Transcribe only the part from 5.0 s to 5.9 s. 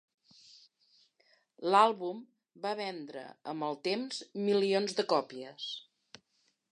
de còpies.